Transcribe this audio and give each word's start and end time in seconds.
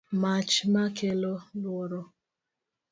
mach 0.21 0.53
ma 0.73 0.85
kelo 0.97 1.33
luoro 1.61 2.01